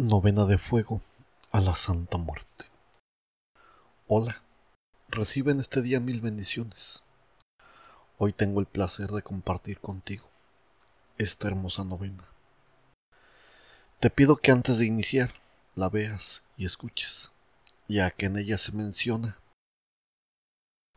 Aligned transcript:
Novena 0.00 0.46
de 0.46 0.56
fuego 0.56 1.02
a 1.52 1.60
la 1.60 1.74
Santa 1.74 2.16
Muerte. 2.16 2.64
Hola, 4.06 4.40
reciben 5.10 5.60
este 5.60 5.82
día 5.82 6.00
mil 6.00 6.22
bendiciones. 6.22 7.02
Hoy 8.16 8.32
tengo 8.32 8.60
el 8.60 8.66
placer 8.66 9.10
de 9.10 9.20
compartir 9.20 9.78
contigo 9.78 10.26
esta 11.18 11.48
hermosa 11.48 11.84
novena. 11.84 12.24
Te 14.00 14.08
pido 14.08 14.38
que 14.38 14.50
antes 14.50 14.78
de 14.78 14.86
iniciar 14.86 15.34
la 15.74 15.90
veas 15.90 16.44
y 16.56 16.64
escuches, 16.64 17.30
ya 17.86 18.10
que 18.10 18.24
en 18.24 18.38
ella 18.38 18.56
se 18.56 18.72
menciona 18.72 19.38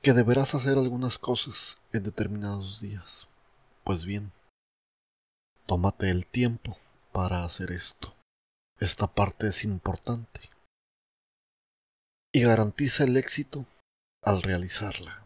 que 0.02 0.14
deberás 0.14 0.56
hacer 0.56 0.78
algunas 0.78 1.18
cosas 1.18 1.76
en 1.92 2.04
determinados 2.04 2.80
días. 2.80 3.28
Pues 3.84 4.06
bien, 4.06 4.32
tómate 5.66 6.10
el 6.10 6.26
tiempo 6.26 6.78
para 7.12 7.44
hacer 7.44 7.74
esto. 7.74 8.16
Esta 8.80 9.08
parte 9.08 9.48
es 9.48 9.64
importante 9.64 10.50
y 12.34 12.42
garantiza 12.42 13.04
el 13.04 13.16
éxito 13.16 13.66
al 14.22 14.42
realizarla. 14.42 15.24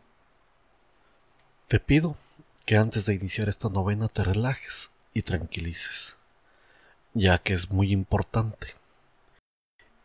Te 1.67 1.79
pido 1.79 2.17
que 2.65 2.75
antes 2.75 3.05
de 3.05 3.13
iniciar 3.13 3.47
esta 3.47 3.69
novena 3.69 4.09
te 4.09 4.23
relajes 4.23 4.91
y 5.13 5.21
tranquilices, 5.21 6.17
ya 7.13 7.39
que 7.39 7.53
es 7.53 7.71
muy 7.71 7.91
importante. 7.91 8.75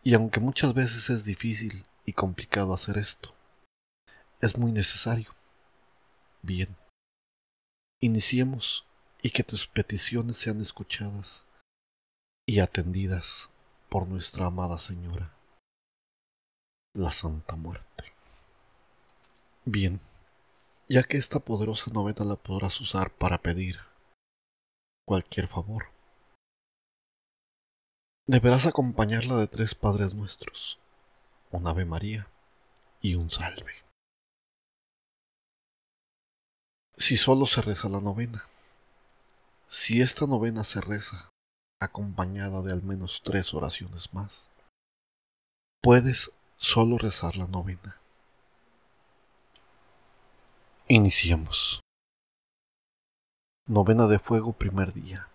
Y 0.05 0.15
aunque 0.15 0.41
muchas 0.41 0.75
veces 0.75 1.11
es 1.11 1.25
difícil 1.25 1.85
y 2.07 2.13
complicado 2.13 2.73
hacer 2.73 2.99
esto, 2.99 3.35
es 4.41 4.57
muy 4.57 4.73
necesario. 4.73 5.35
Bien, 6.43 6.77
iniciemos 8.01 8.87
y 9.23 9.31
que 9.31 9.45
tus 9.45 9.67
peticiones 9.67 10.37
sean 10.37 10.61
escuchadas 10.61 11.45
y 12.47 12.61
atendidas 12.61 13.51
por 13.89 14.09
nuestra 14.09 14.47
amada 14.47 14.79
Señora, 14.79 15.33
la 16.95 17.13
Santa 17.13 17.57
Muerte. 17.57 18.13
Bien, 19.65 20.01
ya 20.89 21.05
que 21.05 21.19
esta 21.19 21.39
poderosa 21.39 21.91
novena 21.93 22.25
la 22.25 22.37
podrás 22.37 22.81
usar 22.81 23.13
para 23.13 23.39
pedir 23.39 23.79
cualquier 25.07 25.47
favor, 25.47 25.87
deberás 28.27 28.67
acompañarla 28.67 29.37
de 29.37 29.47
tres 29.47 29.75
Padres 29.75 30.15
Nuestros, 30.15 30.79
un 31.51 31.67
Ave 31.67 31.85
María 31.85 32.29
y 33.01 33.15
un 33.15 33.31
Salve. 33.31 33.73
Si 36.97 37.17
solo 37.17 37.47
se 37.47 37.63
reza 37.63 37.89
la 37.89 38.01
novena, 38.01 38.45
si 39.67 40.03
esta 40.03 40.27
novena 40.27 40.65
se 40.65 40.81
reza 40.81 41.32
acompañada 41.83 42.63
de 42.63 42.73
al 42.73 42.83
menos 42.83 43.23
tres 43.25 43.55
oraciones 43.55 44.13
más. 44.15 44.49
Puedes 45.83 46.31
solo 46.57 46.97
rezar 46.97 47.37
la 47.37 47.47
novena. 47.47 47.97
Iniciemos. 50.89 51.81
Novena 53.67 54.07
de 54.07 54.19
fuego 54.19 54.53
primer 54.53 54.93
día. 54.93 55.29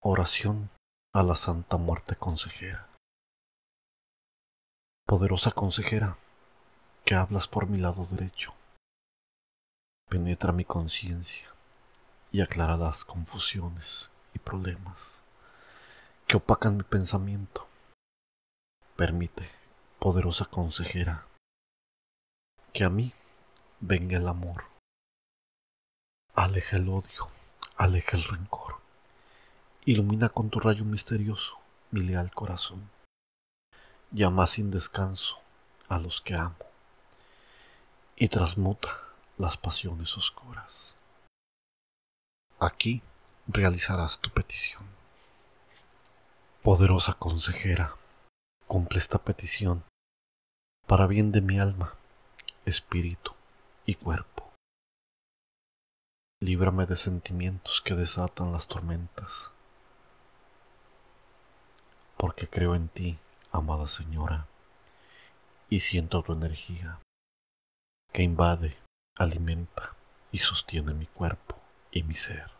Oración 0.00 0.70
a 1.12 1.22
la 1.22 1.36
Santa 1.36 1.76
Muerte 1.76 2.16
Consejera. 2.16 2.88
Poderosa 5.06 5.52
consejera, 5.52 6.16
que 7.04 7.14
hablas 7.14 7.46
por 7.46 7.68
mi 7.68 7.78
lado 7.78 8.06
derecho, 8.10 8.54
penetra 10.08 10.50
mi 10.52 10.64
conciencia 10.64 11.48
y 12.32 12.40
aclara 12.40 12.76
las 12.76 13.04
confusiones 13.04 14.10
y 14.34 14.40
problemas 14.40 15.22
que 16.26 16.36
opacan 16.36 16.76
mi 16.76 16.82
pensamiento. 16.82 17.66
Permite, 18.96 19.48
poderosa 20.00 20.46
consejera, 20.46 21.26
que 22.72 22.84
a 22.84 22.90
mí 22.90 23.14
venga 23.80 24.16
el 24.16 24.26
amor. 24.26 24.64
Aleja 26.34 26.76
el 26.76 26.88
odio, 26.88 27.28
aleja 27.76 28.16
el 28.16 28.24
rencor. 28.24 28.80
Ilumina 29.84 30.28
con 30.28 30.50
tu 30.50 30.58
rayo 30.58 30.84
misterioso 30.84 31.58
mi 31.92 32.00
leal 32.00 32.32
corazón. 32.32 32.90
Llama 34.10 34.46
sin 34.46 34.70
descanso 34.70 35.38
a 35.88 35.98
los 35.98 36.20
que 36.20 36.34
amo 36.34 36.56
y 38.16 38.28
transmuta 38.28 38.98
las 39.38 39.56
pasiones 39.56 40.16
oscuras. 40.16 40.96
Aquí 42.58 43.02
realizarás 43.46 44.18
tu 44.18 44.30
petición. 44.30 44.95
Poderosa 46.66 47.12
consejera, 47.12 47.94
cumple 48.66 48.98
esta 48.98 49.18
petición 49.18 49.84
para 50.88 51.06
bien 51.06 51.30
de 51.30 51.40
mi 51.40 51.60
alma, 51.60 51.94
espíritu 52.64 53.34
y 53.84 53.94
cuerpo. 53.94 54.50
Líbrame 56.40 56.86
de 56.86 56.96
sentimientos 56.96 57.80
que 57.80 57.94
desatan 57.94 58.50
las 58.50 58.66
tormentas, 58.66 59.52
porque 62.16 62.48
creo 62.48 62.74
en 62.74 62.88
ti, 62.88 63.16
amada 63.52 63.86
Señora, 63.86 64.48
y 65.70 65.78
siento 65.78 66.20
tu 66.24 66.32
energía 66.32 66.98
que 68.12 68.24
invade, 68.24 68.76
alimenta 69.16 69.94
y 70.32 70.40
sostiene 70.40 70.94
mi 70.94 71.06
cuerpo 71.06 71.60
y 71.92 72.02
mi 72.02 72.14
ser. 72.14 72.50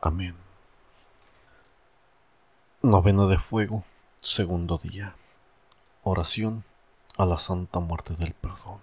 Amén. 0.00 0.47
Novena 2.82 3.26
de 3.26 3.38
Fuego, 3.38 3.82
segundo 4.20 4.78
día. 4.78 5.16
Oración 6.04 6.62
a 7.16 7.26
la 7.26 7.36
Santa 7.36 7.80
Muerte 7.80 8.14
del 8.14 8.34
Perdón. 8.34 8.80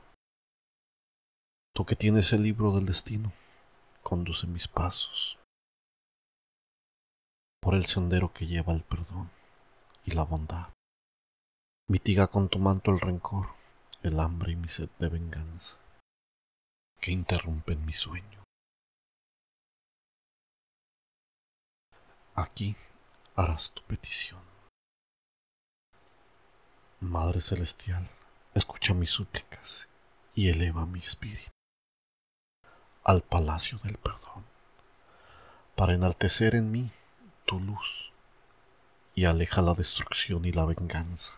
Tú 1.74 1.86
que 1.86 1.96
tienes 1.96 2.34
el 2.34 2.44
libro 2.44 2.76
del 2.76 2.88
destino, 2.88 3.32
conduce 4.04 4.48
mis 4.48 4.68
pasos 4.68 5.40
por 7.62 7.74
el 7.74 7.86
sendero 7.86 8.34
que 8.34 8.48
lleva 8.48 8.74
el 8.74 8.84
perdón 8.84 9.32
y 10.04 10.12
la 10.12 10.24
bondad. 10.24 10.74
Mitiga 11.88 12.28
con 12.28 12.50
tu 12.50 12.60
manto 12.60 12.92
el 12.92 13.00
rencor, 13.00 13.48
el 14.04 14.20
hambre 14.20 14.52
y 14.52 14.56
mi 14.58 14.68
sed 14.68 14.90
de 15.00 15.08
venganza, 15.08 15.78
que 17.00 17.12
interrumpen 17.12 17.86
mi 17.86 17.94
sueño. 17.94 18.44
Aquí 22.36 22.76
harás 23.36 23.72
tu 23.72 23.82
petición. 23.84 24.40
Madre 27.02 27.42
Celestial, 27.42 28.08
escucha 28.54 28.94
mis 28.94 29.10
súplicas 29.10 29.90
y 30.34 30.50
eleva 30.50 30.86
mi 30.86 31.00
espíritu 31.00 31.52
al 33.04 33.22
palacio 33.22 33.78
del 33.84 33.98
perdón, 33.98 34.46
para 35.76 35.94
enaltecer 35.94 36.56
en 36.56 36.72
mí 36.72 36.92
tu 37.46 37.60
luz 37.60 38.12
y 39.14 39.26
aleja 39.26 39.62
la 39.62 39.76
destrucción 39.76 40.46
y 40.46 40.52
la 40.52 40.66
venganza. 40.66 41.34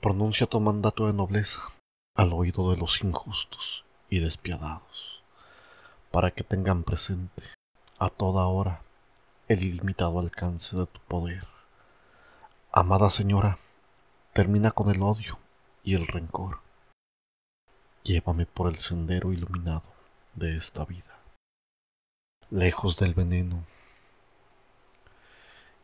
Pronuncia 0.00 0.46
tu 0.46 0.58
mandato 0.60 1.06
de 1.06 1.12
nobleza 1.12 1.60
al 2.14 2.32
oído 2.32 2.70
de 2.70 2.78
los 2.78 3.02
injustos 3.02 3.84
y 4.08 4.20
despiadados, 4.20 5.22
para 6.10 6.30
que 6.30 6.44
tengan 6.44 6.82
presente 6.82 7.53
a 8.04 8.10
toda 8.10 8.44
hora 8.48 8.82
el 9.48 9.64
ilimitado 9.64 10.20
alcance 10.20 10.76
de 10.76 10.84
tu 10.84 11.00
poder. 11.08 11.46
Amada 12.70 13.08
Señora, 13.08 13.58
termina 14.34 14.72
con 14.72 14.90
el 14.90 15.02
odio 15.02 15.38
y 15.82 15.94
el 15.94 16.06
rencor. 16.06 16.60
Llévame 18.02 18.44
por 18.44 18.68
el 18.68 18.76
sendero 18.76 19.32
iluminado 19.32 19.84
de 20.34 20.54
esta 20.54 20.84
vida, 20.84 21.18
lejos 22.50 22.98
del 22.98 23.14
veneno 23.14 23.64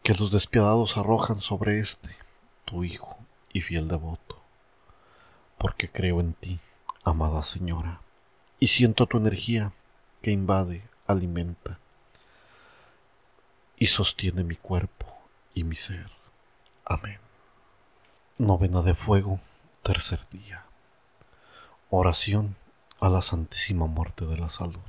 que 0.03 0.13
los 0.13 0.31
despiadados 0.31 0.99
arrojan 0.99 1.41
sobre 1.41 1.79
este, 1.79 2.15
tu 2.67 2.85
Hijo 2.85 3.17
y 3.51 3.63
fiel 3.63 3.89
devoto, 3.89 4.37
porque 5.57 5.89
creo 5.89 6.21
en 6.21 6.35
ti, 6.35 6.61
amada 7.03 7.43
Señora, 7.43 8.03
y 8.59 8.67
siento 8.67 9.07
tu 9.07 9.17
energía 9.17 9.73
que 10.21 10.33
invade, 10.33 10.83
alimenta 11.07 11.79
y 13.81 13.87
sostiene 13.87 14.45
mi 14.45 14.57
cuerpo 14.57 15.07
y 15.55 15.65
mi 15.65 15.75
ser. 15.75 16.11
Amén. 16.85 17.19
Novena 18.37 18.83
de 18.83 18.95
Fuego, 18.95 19.41
tercer 19.83 20.21
día. 20.29 20.67
Oración 21.89 22.57
a 23.01 23.09
la 23.09 23.23
Santísima 23.23 23.87
Muerte 23.87 24.27
de 24.27 24.37
la 24.37 24.51
Salud. 24.51 24.83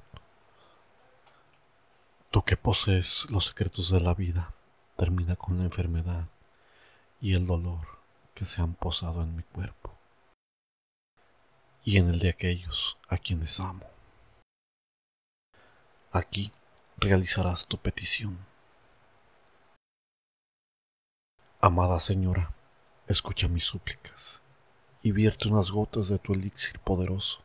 Tú 2.31 2.43
que 2.43 2.57
posees 2.57 3.27
los 3.29 3.45
secretos 3.45 3.89
de 3.91 4.01
la 4.01 4.13
vida, 4.13 4.53
termina 4.97 5.37
con 5.37 5.57
la 5.57 5.63
enfermedad 5.63 6.27
y 7.21 7.33
el 7.33 7.47
dolor 7.47 7.87
que 8.33 8.43
se 8.43 8.61
han 8.61 8.73
posado 8.73 9.23
en 9.23 9.37
mi 9.37 9.43
cuerpo 9.43 9.97
y 11.85 11.95
en 11.95 12.09
el 12.09 12.19
de 12.19 12.29
aquellos 12.29 12.97
a 13.07 13.17
quienes 13.17 13.57
amo. 13.61 13.89
Aquí 16.11 16.51
realizarás 16.97 17.65
tu 17.67 17.77
petición 17.77 18.50
Amada 21.63 21.99
Señora, 21.99 22.51
escucha 23.07 23.47
mis 23.47 23.65
súplicas 23.65 24.41
y 25.03 25.11
vierte 25.11 25.47
unas 25.47 25.69
gotas 25.69 26.07
de 26.07 26.17
tu 26.17 26.33
elixir 26.33 26.79
poderoso 26.79 27.39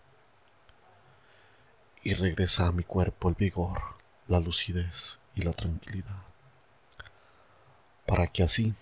y 2.03 2.15
regresa 2.15 2.67
a 2.67 2.73
mi 2.73 2.83
cuerpo 2.83 3.29
el 3.29 3.35
vigor, 3.35 3.79
la 4.27 4.41
lucidez 4.41 5.21
y 5.35 5.43
la 5.43 5.53
tranquilidad, 5.53 6.23
para 8.07 8.27
que 8.29 8.43
así 8.43 8.75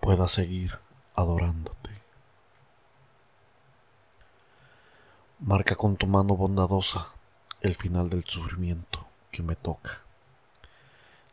pueda 0.00 0.26
seguir 0.26 0.78
adorándote. 1.14 1.90
Marca 5.40 5.76
con 5.76 5.98
tu 5.98 6.06
mano 6.06 6.34
bondadosa 6.34 7.08
el 7.60 7.74
final 7.74 8.08
del 8.08 8.24
sufrimiento 8.24 9.06
que 9.30 9.42
me 9.42 9.54
toca. 9.54 10.00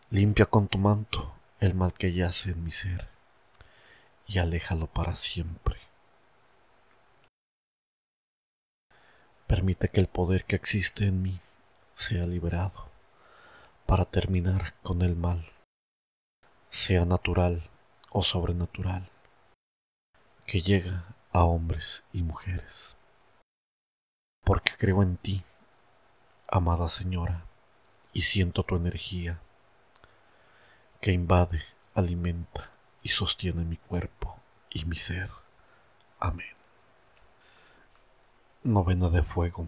Limpia 0.09 0.45
con 0.45 0.67
tu 0.67 0.77
manto 0.77 1.31
el 1.61 1.73
mal 1.73 1.93
que 1.93 2.11
yace 2.11 2.51
en 2.51 2.61
mi 2.65 2.71
ser 2.71 3.12
y 4.27 4.39
aléjalo 4.39 4.87
para 4.87 5.15
siempre. 5.15 5.77
Permite 9.47 9.89
que 9.89 9.99
el 9.99 10.07
poder 10.07 10.45
que 10.45 10.55
existe 10.55 11.05
en 11.05 11.21
mí 11.21 11.39
sea 11.93 12.25
liberado 12.25 12.89
para 13.85 14.05
terminar 14.05 14.73
con 14.81 15.01
el 15.01 15.15
mal, 15.15 15.45
sea 16.67 17.05
natural 17.05 17.69
o 18.09 18.23
sobrenatural, 18.23 19.09
que 20.47 20.61
llega 20.61 21.15
a 21.31 21.43
hombres 21.43 22.03
y 22.13 22.23
mujeres. 22.23 22.97
Porque 24.43 24.73
creo 24.77 25.03
en 25.03 25.17
ti, 25.17 25.43
amada 26.47 26.89
Señora, 26.89 27.45
y 28.13 28.21
siento 28.21 28.63
tu 28.63 28.75
energía 28.75 29.39
que 31.01 31.11
invade, 31.11 31.63
alimenta 31.93 32.72
y 33.03 33.09
sostiene 33.09 33.63
mi 33.63 33.77
cuerpo 33.77 34.37
y 34.69 34.85
mi 34.85 34.95
ser. 34.95 35.29
Amén. 36.19 36.55
Novena 38.63 39.09
de 39.09 39.21
Fuego, 39.21 39.67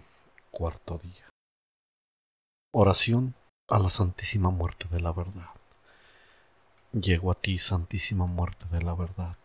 cuarto 0.52 0.98
día. 0.98 1.30
Oración 2.72 3.36
a 3.68 3.78
la 3.80 3.90
Santísima 3.90 4.50
Muerte 4.50 4.88
de 4.90 5.02
la 5.02 5.12
Verdad. 5.12 5.50
Llego 6.94 7.32
a 7.32 7.36
ti, 7.36 7.58
Santísima 7.58 8.26
Muerte 8.26 8.66
de 8.72 8.82
la 8.82 8.96
Verdad, 8.96 9.38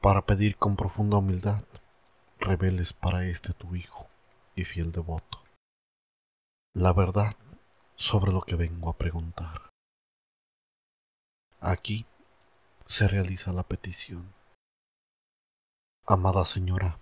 para 0.00 0.26
pedir 0.26 0.56
con 0.56 0.76
profunda 0.76 1.16
humildad 1.16 1.64
reveles 2.38 2.92
para 2.92 3.26
este 3.26 3.52
tu 3.54 3.74
Hijo 3.74 4.06
y 4.54 4.64
fiel 4.64 4.92
devoto 4.92 5.40
la 6.74 6.92
verdad 6.92 7.34
sobre 7.96 8.32
lo 8.32 8.42
que 8.42 8.54
vengo 8.54 8.90
a 8.90 8.96
preguntar. 8.96 9.70
Aquí 11.60 12.06
se 12.90 13.06
realiza 13.06 13.52
la 13.52 13.62
petición. 13.62 14.34
Amada 16.08 16.44
Señora, 16.44 16.98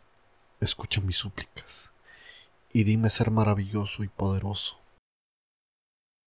escucha 0.60 1.00
mis 1.00 1.16
súplicas 1.16 1.94
y 2.74 2.84
dime 2.84 3.08
ser 3.08 3.30
maravilloso 3.30 4.04
y 4.04 4.08
poderoso, 4.08 4.78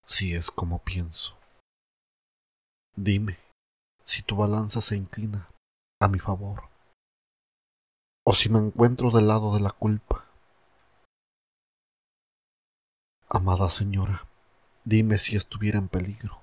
si 0.03 0.33
es 0.33 0.49
como 0.49 0.79
pienso. 0.79 1.37
Dime 2.95 3.37
si 4.03 4.23
tu 4.23 4.35
balanza 4.35 4.81
se 4.81 4.97
inclina 4.97 5.47
a 5.99 6.07
mi 6.07 6.17
favor, 6.17 6.63
o 8.25 8.33
si 8.33 8.49
me 8.49 8.57
encuentro 8.57 9.11
del 9.11 9.27
lado 9.27 9.53
de 9.53 9.61
la 9.61 9.69
culpa 9.69 10.25
Amada 13.29 13.69
Señora, 13.69 14.27
dime 14.85 15.19
si 15.19 15.35
estuviera 15.35 15.77
en 15.77 15.87
peligro, 15.87 16.40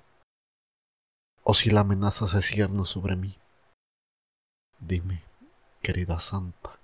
o 1.43 1.53
si 1.53 1.69
la 1.69 1.81
amenaza 1.81 2.27
se 2.27 2.41
cierne 2.41 2.85
sobre 2.85 3.15
mí. 3.15 3.37
Dime, 4.79 5.23
querida 5.81 6.19
Santa, 6.19 6.79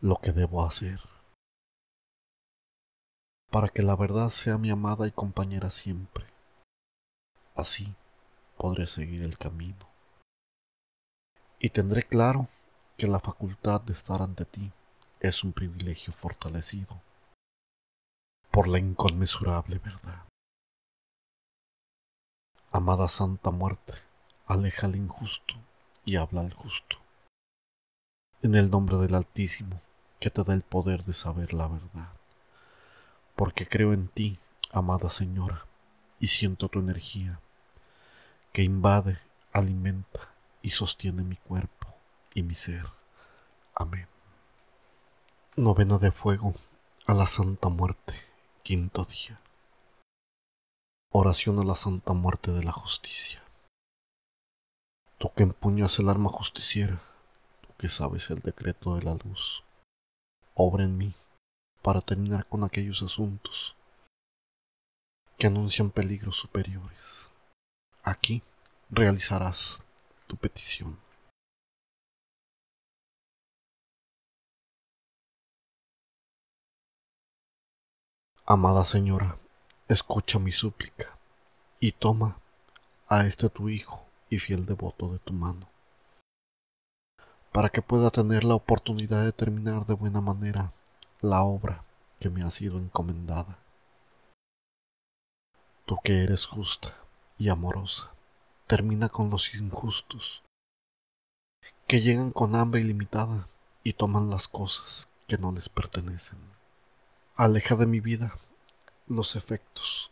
lo 0.00 0.16
que 0.20 0.32
debo 0.32 0.64
hacer 0.64 1.00
para 3.54 3.68
que 3.68 3.82
la 3.82 3.94
verdad 3.94 4.30
sea 4.30 4.58
mi 4.58 4.72
amada 4.72 5.06
y 5.06 5.12
compañera 5.12 5.70
siempre. 5.70 6.26
Así 7.54 7.94
podré 8.56 8.84
seguir 8.84 9.22
el 9.22 9.38
camino. 9.38 9.86
Y 11.60 11.70
tendré 11.70 12.02
claro 12.02 12.48
que 12.96 13.06
la 13.06 13.20
facultad 13.20 13.80
de 13.80 13.92
estar 13.92 14.22
ante 14.22 14.44
ti 14.44 14.72
es 15.20 15.44
un 15.44 15.52
privilegio 15.52 16.12
fortalecido 16.12 17.00
por 18.50 18.66
la 18.66 18.80
inconmensurable 18.80 19.78
verdad. 19.78 20.24
Amada 22.76 23.06
Santa 23.06 23.52
Muerte, 23.52 23.94
aleja 24.48 24.88
al 24.88 24.96
injusto 24.96 25.54
y 26.04 26.16
habla 26.16 26.40
al 26.40 26.52
justo. 26.52 26.96
En 28.42 28.56
el 28.56 28.68
nombre 28.68 28.96
del 28.96 29.14
Altísimo, 29.14 29.80
que 30.18 30.28
te 30.28 30.42
da 30.42 30.54
el 30.54 30.62
poder 30.62 31.04
de 31.04 31.12
saber 31.12 31.54
la 31.54 31.68
verdad. 31.68 32.08
Porque 33.36 33.68
creo 33.68 33.92
en 33.92 34.08
ti, 34.08 34.40
amada 34.72 35.08
Señora, 35.08 35.66
y 36.18 36.26
siento 36.26 36.68
tu 36.68 36.80
energía, 36.80 37.38
que 38.52 38.64
invade, 38.64 39.20
alimenta 39.52 40.34
y 40.60 40.70
sostiene 40.70 41.22
mi 41.22 41.36
cuerpo 41.36 41.94
y 42.34 42.42
mi 42.42 42.56
ser. 42.56 42.86
Amén. 43.76 44.08
Novena 45.54 45.98
de 45.98 46.10
fuego 46.10 46.56
a 47.06 47.14
la 47.14 47.28
Santa 47.28 47.68
Muerte 47.68 48.14
Quinto 48.64 49.04
día. 49.04 49.43
Oración 51.16 51.60
a 51.60 51.62
la 51.62 51.76
Santa 51.76 52.12
Muerte 52.12 52.50
de 52.50 52.64
la 52.64 52.72
Justicia. 52.72 53.40
Tú 55.16 55.30
que 55.32 55.44
empuñas 55.44 55.96
el 56.00 56.08
arma 56.08 56.28
justiciera, 56.28 57.00
tú 57.60 57.68
que 57.78 57.88
sabes 57.88 58.30
el 58.30 58.40
decreto 58.40 58.96
de 58.96 59.04
la 59.04 59.14
luz, 59.14 59.62
obra 60.54 60.82
en 60.82 60.98
mí 60.98 61.14
para 61.82 62.00
terminar 62.00 62.48
con 62.48 62.64
aquellos 62.64 63.00
asuntos 63.00 63.76
que 65.38 65.46
anuncian 65.46 65.92
peligros 65.92 66.34
superiores. 66.34 67.30
Aquí 68.02 68.42
realizarás 68.90 69.84
tu 70.26 70.36
petición. 70.36 70.98
Amada 78.44 78.84
Señora, 78.84 79.38
escucha 79.88 80.38
mi 80.38 80.52
súplica 80.52 81.16
y 81.80 81.92
toma 81.92 82.38
a 83.08 83.26
este 83.26 83.48
tu 83.48 83.68
Hijo 83.68 84.02
y 84.30 84.38
fiel 84.38 84.66
devoto 84.66 85.12
de 85.12 85.18
tu 85.18 85.32
mano, 85.32 85.68
para 87.52 87.68
que 87.68 87.82
pueda 87.82 88.10
tener 88.10 88.44
la 88.44 88.54
oportunidad 88.54 89.24
de 89.24 89.32
terminar 89.32 89.86
de 89.86 89.94
buena 89.94 90.20
manera 90.20 90.72
la 91.20 91.42
obra 91.42 91.84
que 92.18 92.30
me 92.30 92.42
ha 92.42 92.50
sido 92.50 92.78
encomendada. 92.78 93.58
Tú 95.84 95.98
que 96.02 96.24
eres 96.24 96.46
justa 96.46 96.96
y 97.38 97.50
amorosa, 97.50 98.10
termina 98.66 99.08
con 99.08 99.28
los 99.30 99.54
injustos, 99.54 100.42
que 101.86 102.00
llegan 102.00 102.30
con 102.30 102.56
hambre 102.56 102.80
ilimitada 102.80 103.48
y 103.82 103.92
toman 103.92 104.30
las 104.30 104.48
cosas 104.48 105.08
que 105.26 105.36
no 105.36 105.52
les 105.52 105.68
pertenecen 105.68 106.38
aleja 107.36 107.74
de 107.74 107.86
mi 107.86 107.98
vida 107.98 108.38
los 109.06 109.36
efectos 109.36 110.10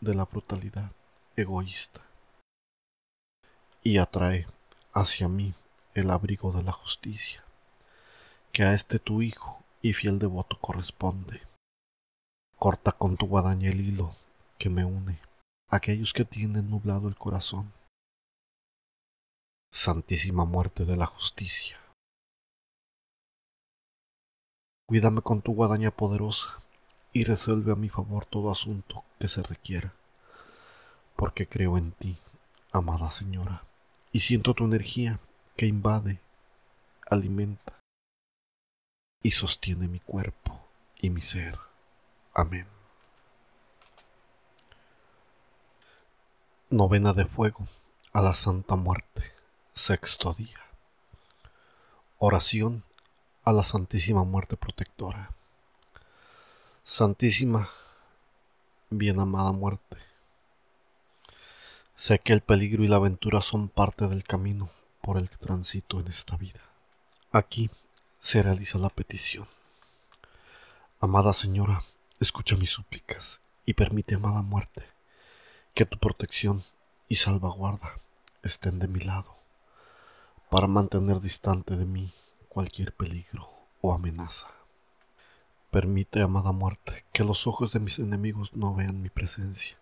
de 0.00 0.14
la 0.14 0.24
brutalidad 0.24 0.92
egoísta 1.36 2.00
y 3.82 3.98
atrae 3.98 4.46
hacia 4.92 5.28
mí 5.28 5.54
el 5.94 6.10
abrigo 6.10 6.52
de 6.52 6.62
la 6.62 6.72
justicia, 6.72 7.44
que 8.52 8.62
a 8.62 8.72
este 8.72 8.98
tu 8.98 9.22
hijo 9.22 9.62
y 9.82 9.92
fiel 9.92 10.18
devoto 10.18 10.58
corresponde. 10.58 11.42
Corta 12.56 12.92
con 12.92 13.16
tu 13.16 13.26
guadaña 13.26 13.70
el 13.70 13.80
hilo 13.80 14.14
que 14.58 14.68
me 14.68 14.84
une 14.84 15.18
a 15.68 15.76
aquellos 15.76 16.12
que 16.12 16.24
tienen 16.24 16.70
nublado 16.70 17.08
el 17.08 17.16
corazón. 17.16 17.72
Santísima 19.72 20.44
muerte 20.44 20.84
de 20.84 20.96
la 20.96 21.06
justicia 21.06 21.80
Cuídame 24.90 25.22
con 25.22 25.40
tu 25.40 25.54
guadaña 25.54 25.92
poderosa 25.92 26.58
y 27.12 27.24
resuelve 27.24 27.72
a 27.72 27.76
mi 27.76 27.88
favor 27.88 28.24
todo 28.24 28.50
asunto 28.50 29.04
que 29.18 29.28
se 29.28 29.42
requiera, 29.42 29.92
porque 31.16 31.46
creo 31.46 31.76
en 31.76 31.92
ti, 31.92 32.18
amada 32.72 33.10
Señora, 33.10 33.64
y 34.12 34.20
siento 34.20 34.54
tu 34.54 34.64
energía 34.64 35.18
que 35.56 35.66
invade, 35.66 36.20
alimenta 37.08 37.78
y 39.22 39.32
sostiene 39.32 39.88
mi 39.88 40.00
cuerpo 40.00 40.60
y 41.00 41.10
mi 41.10 41.20
ser. 41.20 41.58
Amén. 42.32 42.66
Novena 46.70 47.12
de 47.12 47.26
fuego 47.26 47.66
a 48.12 48.22
la 48.22 48.32
Santa 48.32 48.76
Muerte, 48.76 49.24
sexto 49.72 50.32
día. 50.32 50.60
Oración 52.18 52.84
a 53.44 53.52
la 53.52 53.64
Santísima 53.64 54.24
Muerte 54.24 54.56
Protectora. 54.56 55.34
Santísima, 56.84 57.68
bien 58.90 59.20
amada 59.20 59.52
muerte, 59.52 59.96
Sé 62.00 62.18
que 62.18 62.32
el 62.32 62.40
peligro 62.40 62.82
y 62.82 62.88
la 62.88 62.96
aventura 62.96 63.42
son 63.42 63.68
parte 63.68 64.08
del 64.08 64.24
camino 64.24 64.70
por 65.02 65.18
el 65.18 65.28
que 65.28 65.36
transito 65.36 66.00
en 66.00 66.08
esta 66.08 66.34
vida. 66.38 66.62
Aquí 67.30 67.70
se 68.18 68.42
realiza 68.42 68.78
la 68.78 68.88
petición. 68.88 69.46
Amada 70.98 71.34
Señora, 71.34 71.84
escucha 72.18 72.56
mis 72.56 72.70
súplicas 72.70 73.42
y 73.66 73.74
permite, 73.74 74.14
amada 74.14 74.40
muerte, 74.40 74.86
que 75.74 75.84
tu 75.84 75.98
protección 75.98 76.64
y 77.06 77.16
salvaguarda 77.16 77.92
estén 78.42 78.78
de 78.78 78.88
mi 78.88 79.00
lado 79.00 79.36
para 80.48 80.68
mantener 80.68 81.20
distante 81.20 81.76
de 81.76 81.84
mí 81.84 82.14
cualquier 82.48 82.94
peligro 82.94 83.46
o 83.82 83.92
amenaza. 83.92 84.59
Permite, 85.70 86.20
amada 86.20 86.50
muerte, 86.50 87.04
que 87.12 87.22
los 87.22 87.46
ojos 87.46 87.70
de 87.70 87.78
mis 87.78 88.00
enemigos 88.00 88.52
no 88.54 88.74
vean 88.74 89.02
mi 89.02 89.08
presencia, 89.08 89.78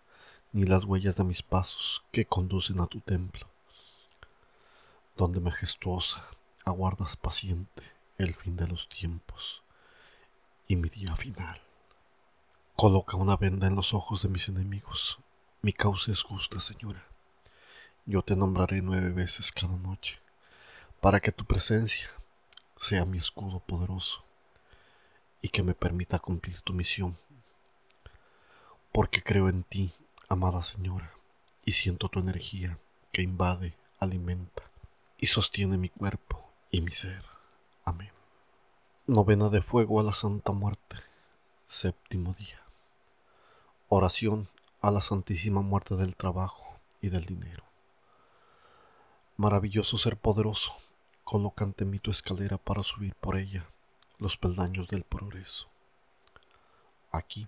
ni 0.51 0.63
las 0.63 0.83
huellas 0.83 1.15
de 1.15 1.23
mis 1.23 1.41
pasos 1.41 2.03
que 2.11 2.25
conducen 2.25 2.79
a 2.79 2.85
tu 2.85 2.99
templo, 2.99 3.47
donde 5.17 5.39
majestuosa 5.39 6.23
aguardas 6.63 7.17
paciente 7.17 7.81
el 8.19 8.35
fin 8.35 8.55
de 8.55 8.67
los 8.67 8.87
tiempos 8.87 9.63
y 10.67 10.75
mi 10.75 10.89
día 10.89 11.15
final. 11.15 11.59
Coloca 12.75 13.17
una 13.17 13.35
venda 13.35 13.65
en 13.65 13.75
los 13.75 13.95
ojos 13.95 14.21
de 14.21 14.29
mis 14.29 14.47
enemigos. 14.47 15.17
Mi 15.63 15.73
causa 15.73 16.11
es 16.11 16.21
justa, 16.21 16.59
Señora. 16.59 17.03
Yo 18.05 18.21
te 18.21 18.35
nombraré 18.35 18.83
nueve 18.83 19.09
veces 19.09 19.51
cada 19.51 19.75
noche, 19.75 20.19
para 21.01 21.19
que 21.19 21.31
tu 21.31 21.45
presencia 21.45 22.09
sea 22.77 23.05
mi 23.05 23.17
escudo 23.17 23.59
poderoso 23.59 24.28
y 25.41 25.49
que 25.49 25.63
me 25.63 25.73
permita 25.73 26.19
cumplir 26.19 26.61
tu 26.61 26.73
misión. 26.73 27.17
Porque 28.91 29.21
creo 29.21 29.49
en 29.49 29.63
ti, 29.63 29.93
amada 30.27 30.63
Señora, 30.63 31.13
y 31.65 31.73
siento 31.73 32.09
tu 32.09 32.19
energía 32.19 32.77
que 33.11 33.21
invade, 33.21 33.75
alimenta 33.99 34.63
y 35.17 35.27
sostiene 35.27 35.77
mi 35.77 35.89
cuerpo 35.89 36.43
y 36.71 36.81
mi 36.81 36.91
ser. 36.91 37.23
Amén. 37.85 38.11
Novena 39.07 39.49
de 39.49 39.61
fuego 39.61 39.99
a 39.99 40.03
la 40.03 40.13
Santa 40.13 40.51
Muerte. 40.51 40.97
Séptimo 41.65 42.33
día. 42.33 42.59
Oración 43.87 44.49
a 44.81 44.91
la 44.91 45.01
Santísima 45.01 45.61
Muerte 45.61 45.95
del 45.95 46.15
trabajo 46.15 46.79
y 47.01 47.09
del 47.09 47.25
dinero. 47.25 47.63
Maravilloso 49.37 49.97
ser 49.97 50.17
poderoso, 50.17 50.73
coloca 51.23 51.63
ante 51.63 51.85
mí 51.85 51.99
tu 51.99 52.11
escalera 52.11 52.57
para 52.57 52.83
subir 52.83 53.15
por 53.15 53.37
ella 53.37 53.65
los 54.19 54.35
peldaños 54.37 54.87
del 54.89 55.03
progreso. 55.03 55.69
Aquí 57.11 57.47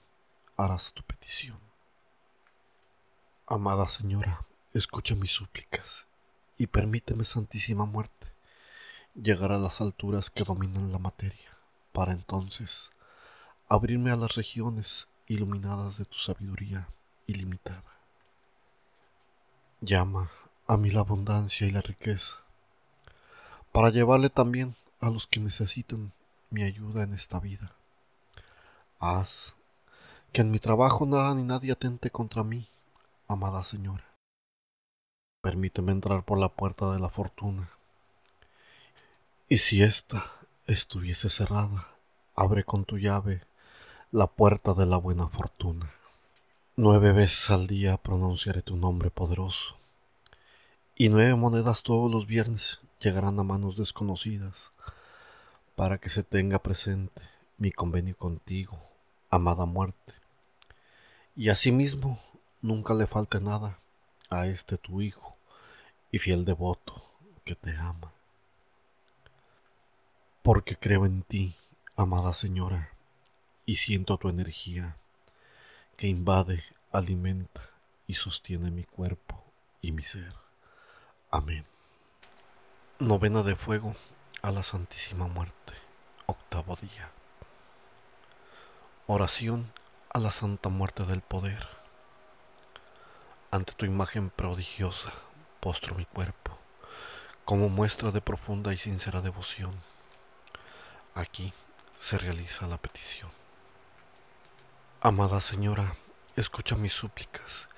harás 0.57 0.93
tu 0.93 1.03
petición. 1.03 1.59
Amada 3.45 3.87
Señora, 3.87 4.45
escucha 4.73 5.13
mis 5.13 5.31
súplicas 5.31 6.07
y 6.57 6.67
permíteme, 6.67 7.25
Santísima 7.25 7.85
Muerte, 7.85 8.27
llegar 9.15 9.51
a 9.51 9.57
las 9.57 9.81
alturas 9.81 10.29
que 10.29 10.45
dominan 10.45 10.91
la 10.91 10.99
materia, 10.99 11.57
para 11.91 12.13
entonces 12.13 12.91
abrirme 13.67 14.11
a 14.11 14.15
las 14.15 14.35
regiones 14.35 15.09
iluminadas 15.27 15.97
de 15.97 16.05
tu 16.05 16.17
sabiduría 16.17 16.87
ilimitada. 17.27 17.83
Llama 19.81 20.31
a 20.67 20.77
mí 20.77 20.89
la 20.89 21.01
abundancia 21.01 21.67
y 21.67 21.71
la 21.71 21.81
riqueza, 21.81 22.37
para 23.73 23.89
llevarle 23.89 24.29
también 24.29 24.75
a 25.01 25.09
los 25.09 25.27
que 25.27 25.39
necesitan 25.41 26.13
mi 26.51 26.63
ayuda 26.63 27.03
en 27.03 27.13
esta 27.13 27.39
vida. 27.39 27.71
Haz 28.99 29.55
que 30.31 30.41
en 30.41 30.51
mi 30.51 30.59
trabajo 30.59 31.05
nada 31.05 31.33
ni 31.33 31.43
nadie 31.43 31.71
atente 31.71 32.11
contra 32.11 32.43
mí, 32.43 32.67
amada 33.27 33.63
Señora. 33.63 34.03
Permíteme 35.41 35.93
entrar 35.93 36.23
por 36.23 36.37
la 36.37 36.49
puerta 36.49 36.91
de 36.91 36.99
la 36.99 37.09
fortuna. 37.09 37.69
Y 39.47 39.57
si 39.57 39.81
ésta 39.81 40.31
estuviese 40.67 41.29
cerrada, 41.29 41.87
abre 42.35 42.63
con 42.63 42.85
tu 42.85 42.97
llave 42.97 43.41
la 44.11 44.27
puerta 44.27 44.73
de 44.73 44.85
la 44.85 44.97
buena 44.97 45.27
fortuna. 45.27 45.89
Nueve 46.75 47.13
veces 47.13 47.49
al 47.49 47.67
día 47.67 47.97
pronunciaré 47.97 48.61
tu 48.61 48.75
nombre 48.75 49.09
poderoso, 49.09 49.77
y 50.95 51.09
nueve 51.09 51.35
monedas 51.35 51.83
todos 51.83 52.11
los 52.11 52.27
viernes 52.27 52.81
llegarán 52.99 53.39
a 53.39 53.43
manos 53.43 53.77
desconocidas 53.77 54.71
para 55.81 55.97
que 55.97 56.09
se 56.09 56.21
tenga 56.21 56.61
presente 56.61 57.23
mi 57.57 57.71
convenio 57.71 58.15
contigo, 58.15 58.79
amada 59.31 59.65
muerte. 59.65 60.13
Y 61.35 61.49
asimismo 61.49 62.19
nunca 62.61 62.93
le 62.93 63.07
falte 63.07 63.41
nada 63.41 63.79
a 64.29 64.45
este 64.45 64.77
tu 64.77 65.01
Hijo 65.01 65.35
y 66.11 66.19
fiel 66.19 66.45
devoto 66.45 67.03
que 67.43 67.55
te 67.55 67.75
ama. 67.75 68.11
Porque 70.43 70.75
creo 70.75 71.07
en 71.07 71.23
ti, 71.23 71.55
amada 71.95 72.31
Señora, 72.33 72.91
y 73.65 73.77
siento 73.77 74.17
tu 74.17 74.29
energía 74.29 74.97
que 75.97 76.05
invade, 76.05 76.63
alimenta 76.91 77.61
y 78.05 78.13
sostiene 78.13 78.69
mi 78.69 78.83
cuerpo 78.83 79.43
y 79.81 79.91
mi 79.91 80.03
ser. 80.03 80.35
Amén. 81.31 81.65
Novena 82.99 83.41
de 83.41 83.55
fuego 83.55 83.95
a 84.43 84.49
la 84.49 84.63
Santísima 84.63 85.27
Muerte, 85.27 85.73
octavo 86.25 86.75
día. 86.75 87.11
Oración 89.05 89.71
a 90.11 90.19
la 90.19 90.31
Santa 90.31 90.69
Muerte 90.69 91.05
del 91.05 91.21
Poder. 91.21 91.67
Ante 93.51 93.73
tu 93.73 93.85
imagen 93.85 94.31
prodigiosa 94.31 95.13
postro 95.59 95.93
mi 95.93 96.05
cuerpo, 96.05 96.57
como 97.45 97.69
muestra 97.69 98.09
de 98.09 98.19
profunda 98.19 98.73
y 98.73 98.77
sincera 98.77 99.21
devoción. 99.21 99.79
Aquí 101.13 101.53
se 101.99 102.17
realiza 102.17 102.65
la 102.65 102.77
petición. 102.77 103.29
Amada 105.01 105.39
Señora, 105.39 105.95
escucha 106.35 106.75
mis 106.75 106.93
súplicas. 106.93 107.69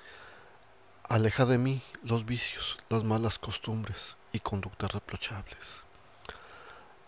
Aleja 1.10 1.44
de 1.44 1.58
mí 1.58 1.82
los 2.02 2.24
vicios, 2.24 2.78
las 2.88 3.04
malas 3.04 3.38
costumbres 3.38 4.16
y 4.32 4.40
conductas 4.40 4.92
reprochables. 4.92 5.84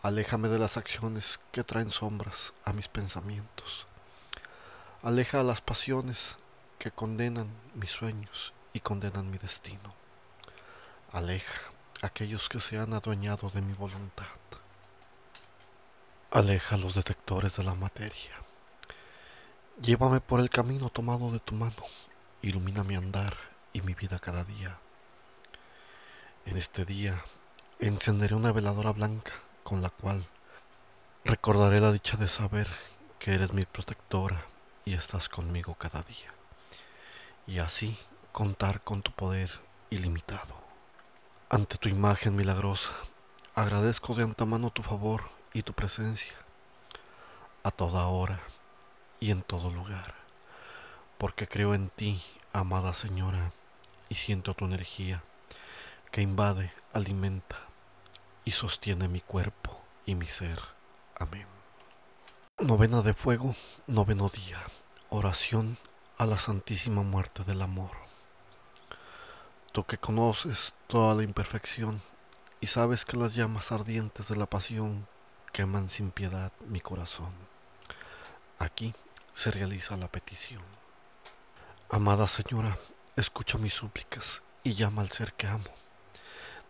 Aléjame 0.07 0.49
de 0.49 0.61
las 0.61 0.77
acciones 0.77 1.41
que 1.51 1.65
traen 1.65 1.91
sombras 1.91 2.53
a 2.65 2.73
mis 2.73 2.87
pensamientos. 2.87 3.89
Aleja 5.03 5.41
a 5.41 5.43
las 5.43 5.61
pasiones 5.61 6.37
que 6.79 6.93
condenan 6.93 7.49
mis 7.75 7.91
sueños 7.91 8.53
y 8.73 8.79
condenan 8.79 9.33
mi 9.33 9.39
destino. 9.39 9.97
Aleja 11.11 11.61
a 12.03 12.07
aquellos 12.07 12.49
que 12.49 12.61
se 12.61 12.79
han 12.79 12.93
adueñado 12.95 13.51
de 13.51 13.63
mi 13.63 13.73
voluntad. 13.73 14.27
Aleja 16.31 16.77
a 16.77 16.79
los 16.79 16.95
detectores 16.95 17.57
de 17.57 17.65
la 17.65 17.75
materia. 17.75 18.37
Llévame 19.83 20.21
por 20.21 20.39
el 20.39 20.51
camino 20.51 20.89
tomado 20.89 21.33
de 21.33 21.41
tu 21.41 21.57
mano. 21.57 21.85
Ilumina 22.43 22.85
mi 22.85 22.95
andar 22.95 23.37
y 23.73 23.83
mi 23.83 23.95
vida 23.95 24.21
cada 24.21 24.45
día. 24.45 24.79
En 26.45 26.57
este 26.57 26.85
día 26.85 27.25
encenderé 27.81 28.37
una 28.37 28.53
veladora 28.53 28.93
blanca 28.93 29.33
con 29.67 29.83
la 29.83 29.91
cual 29.91 30.25
recordaré 31.25 31.81
la 31.81 31.91
dicha 31.91 32.17
de 32.17 32.29
saber 32.29 32.69
que 33.19 33.35
eres 33.35 33.53
mi 33.53 33.65
protectora 33.65 34.45
y 34.85 34.95
estás 34.95 35.29
conmigo 35.29 35.75
cada 35.75 36.03
día, 36.03 36.33
y 37.49 37.59
así 37.59 37.99
contar 38.31 38.83
con 38.83 39.03
tu 39.03 39.11
poder 39.11 39.51
ilimitado. 39.91 40.55
Ante 41.51 41.79
tu 41.79 41.89
imagen 41.89 42.37
milagrosa, 42.37 42.93
agradezco 43.57 44.15
de 44.15 44.23
antemano 44.23 44.71
tu 44.71 44.85
favor 44.85 45.25
y 45.53 45.65
tu 45.65 45.73
presencia, 45.73 46.35
a 47.65 47.73
toda 47.73 48.07
hora 48.07 48.39
y 49.19 49.33
en 49.33 49.43
todo 49.43 49.73
lugar, 49.73 50.15
porque 51.19 51.49
creo 51.49 51.75
en 51.75 51.89
ti, 51.89 52.23
amada 52.53 52.95
Señora, 52.95 53.51
y 54.09 54.15
siento 54.15 54.55
tu 54.55 54.67
energía 54.67 55.25
que 56.13 56.23
invade, 56.23 56.73
alimenta 56.93 57.67
y 58.47 58.53
sostiene 58.53 59.09
mi 59.09 59.21
cuerpo 59.21 59.83
y 60.07 60.15
mi 60.15 60.29
ser. 60.29 60.61
Amén. 61.19 61.47
Novena 62.59 63.03
de 63.03 63.13
fuego, 63.13 63.57
noveno 63.89 64.29
día. 64.29 64.63
Oración 65.11 65.79
a 66.17 66.27
la 66.27 66.39
Santísima 66.39 67.03
Muerte 67.03 67.43
del 67.43 67.61
Amor. 67.61 67.91
Tú 69.73 69.85
que 69.85 69.99
conoces 69.99 70.73
toda 70.87 71.15
la 71.17 71.25
imperfección 71.25 72.01
y 72.61 72.69
sabes 72.69 73.05
que 73.05 73.17
las 73.17 73.35
llamas 73.35 73.73
ardientes 73.73 74.29
de 74.29 74.37
la 74.37 74.47
pasión 74.47 75.09
queman 75.53 75.91
sin 75.91 76.13
piedad 76.13 76.53
mi 76.67 76.81
corazón. 76.81 77.33
Aquí 78.61 78.95
se 79.33 79.51
realiza 79.51 79.97
la 79.97 80.09
petición. 80.09 80.63
Amada 81.91 82.29
Señora, 82.29 82.79
escucha 83.17 83.59
mis 83.59 83.75
súplicas 83.75 84.45
y 84.63 84.75
llama 84.75 85.03
al 85.03 85.11
ser 85.11 85.33
que 85.33 85.49
amo 85.49 85.76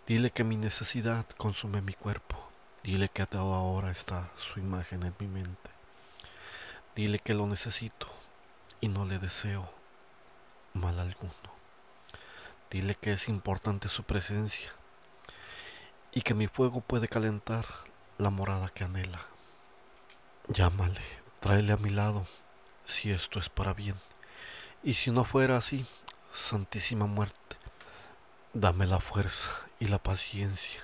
Dile 0.07 0.31
que 0.31 0.45
mi 0.45 0.57
necesidad 0.57 1.27
consume 1.37 1.83
mi 1.83 1.93
cuerpo. 1.93 2.37
Dile 2.85 3.09
que 3.09 3.23
a 3.23 3.27
toda 3.27 3.59
hora 3.59 3.91
está 3.91 4.31
su 4.39 4.61
imagen 4.61 5.03
en 5.03 5.17
mi 5.19 5.27
mente. 5.27 5.71
Dile 6.95 7.19
que 7.19 7.35
lo 7.35 7.49
necesito 7.49 8.07
y 8.81 8.87
no 8.87 9.05
le 9.05 9.19
deseo 9.19 9.69
mal 10.75 11.01
alguno. 11.01 11.33
Dile 12.71 12.95
que 12.95 13.15
es 13.15 13.29
importante 13.29 13.89
su 13.89 14.05
presencia 14.05 14.71
y 16.13 16.23
que 16.23 16.35
mi 16.35 16.47
fuego 16.47 16.83
puede 16.83 17.09
calentar 17.09 17.67
la 18.17 18.31
morada 18.31 18.69
que 18.69 18.85
anhela. 18.85 19.23
Llámale, 20.47 21.03
tráele 21.41 21.73
a 21.73 21.79
mi 21.79 21.91
lado, 21.91 22.29
si 22.85 23.11
esto 23.11 23.41
es 23.41 23.49
para 23.49 23.75
bien. 23.75 23.97
Y 24.85 24.95
si 24.95 25.11
no 25.11 25.25
fuera 25.25 25.57
así, 25.57 25.85
Santísima 26.33 27.07
Muerte, 27.07 27.57
dame 28.55 28.87
la 28.87 29.01
fuerza 29.01 29.66
y 29.79 29.89
la 29.89 29.99
paciencia 29.99 30.81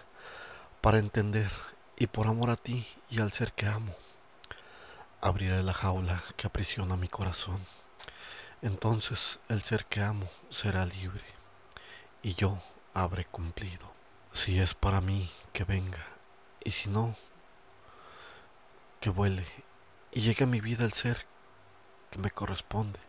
para 0.81 0.99
entender 0.99 1.51
y 1.97 2.09
por 2.09 2.27
amor 2.27 2.51
a 2.51 2.57
ti 2.57 2.87
y 3.09 3.21
al 3.21 3.33
ser 3.33 3.53
que 3.53 3.67
amo, 3.67 3.95
abriré 5.21 5.63
la 5.63 5.73
jaula 5.73 6.23
que 6.37 6.47
aprisiona 6.47 6.97
mi 6.97 7.09
corazón. 7.09 7.65
Entonces 8.61 9.39
el 9.49 9.63
ser 9.63 9.87
que 9.87 10.03
amo 10.03 10.29
será 10.51 10.85
libre 10.85 11.25
y 12.23 12.35
yo 12.35 12.61
habré 12.95 13.25
cumplido. 13.25 13.93
Si 14.33 14.59
es 14.61 14.75
para 14.75 15.01
mí, 15.01 15.31
que 15.53 15.65
venga, 15.65 16.07
y 16.65 16.71
si 16.71 16.89
no, 16.89 17.17
que 19.01 19.11
vuele 19.11 19.47
y 20.11 20.23
llegue 20.23 20.45
a 20.45 20.47
mi 20.47 20.61
vida 20.61 20.85
el 20.85 20.93
ser 20.93 21.27
que 22.11 22.19
me 22.19 22.31
corresponde, 22.31 23.01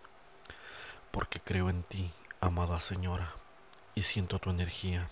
porque 1.11 1.39
creo 1.39 1.69
en 1.69 1.83
ti, 1.83 2.11
amada 2.41 2.79
Señora, 2.79 3.33
y 3.95 4.03
siento 4.03 4.39
tu 4.39 4.49
energía 4.49 5.09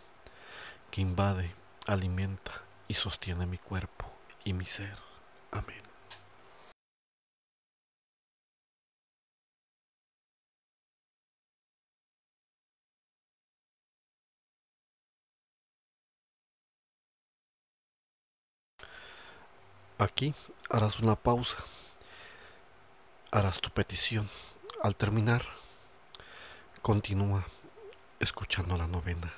que 0.91 1.01
invade, 1.01 1.49
alimenta 1.87 2.51
y 2.87 2.93
sostiene 2.93 3.45
mi 3.45 3.57
cuerpo 3.57 4.11
y 4.43 4.53
mi 4.53 4.65
ser. 4.65 4.97
Amén. 5.51 5.81
Aquí 19.97 20.33
harás 20.69 20.99
una 20.99 21.15
pausa, 21.15 21.57
harás 23.31 23.61
tu 23.61 23.69
petición. 23.69 24.29
Al 24.83 24.95
terminar, 24.95 25.45
continúa 26.81 27.45
escuchando 28.19 28.75
la 28.75 28.87
novena. 28.87 29.31